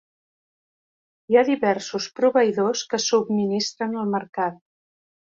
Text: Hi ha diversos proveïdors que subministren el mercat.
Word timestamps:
Hi 1.33 1.37
ha 1.37 1.43
diversos 1.51 2.09
proveïdors 2.21 2.85
que 2.95 3.03
subministren 3.07 3.99
el 4.03 4.13
mercat. 4.19 4.63